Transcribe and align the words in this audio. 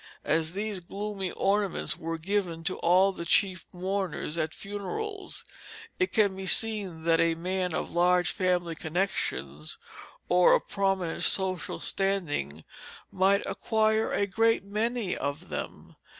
As 0.25 0.53
these 0.53 0.79
gloomy 0.79 1.29
ornaments 1.33 1.95
were 1.95 2.17
given 2.17 2.63
to 2.63 2.79
all 2.79 3.11
the 3.11 3.23
chief 3.23 3.67
mourners 3.71 4.35
at 4.35 4.51
funerals, 4.55 5.45
it 5.99 6.11
can 6.11 6.35
be 6.35 6.47
seen 6.47 7.03
that 7.03 7.19
a 7.19 7.35
man 7.35 7.75
of 7.75 7.93
large 7.93 8.31
family 8.31 8.73
connections, 8.73 9.77
or 10.27 10.55
of 10.55 10.67
prominent 10.67 11.21
social 11.21 11.79
standing, 11.79 12.63
might 13.11 13.45
acquire 13.45 14.11
a 14.11 14.25
great 14.25 14.63
many 14.63 15.15
of 15.15 15.49
them. 15.49 15.95